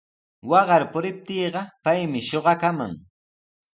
[0.49, 2.93] Waqar puriptiiqa paymi shuqakaman.